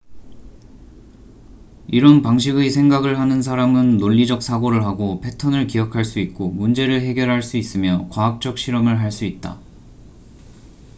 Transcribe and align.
이런 1.87 2.23
방식의 2.23 2.71
생각을 2.71 3.19
하는 3.19 3.43
사람은 3.43 3.97
논리적 3.97 4.41
사고를 4.41 4.83
하고 4.83 5.21
패턴을 5.21 5.67
기억할 5.67 6.05
수 6.05 6.17
있고 6.19 6.49
문제를 6.49 7.01
해결할 7.01 7.43
수 7.43 7.55
있으며 7.57 8.07
과학적 8.09 8.57
실험을 8.57 8.99
할 8.99 9.11
수 9.11 9.25
있다 9.25 9.59